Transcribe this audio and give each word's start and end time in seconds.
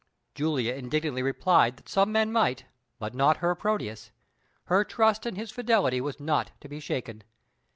Julia 0.33 0.73
indignantly 0.73 1.21
replied 1.21 1.77
that 1.77 1.87
some 1.87 2.11
men 2.11 2.31
might, 2.31 2.65
but 2.97 3.13
not 3.13 3.37
her 3.37 3.53
Proteus. 3.53 4.09
Her 4.63 4.83
trust 4.83 5.27
in 5.27 5.35
his 5.35 5.51
fidelity 5.51 6.01
was 6.01 6.19
not 6.19 6.49
to 6.61 6.67
be 6.67 6.79
shaken. 6.79 7.23